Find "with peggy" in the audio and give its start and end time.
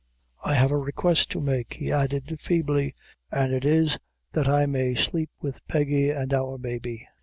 5.41-6.09